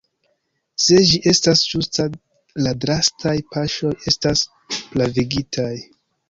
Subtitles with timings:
[0.85, 2.05] Se ĝi estas ĝusta
[2.67, 4.43] la drastaj paŝoj estas
[4.95, 5.71] pravigitaj.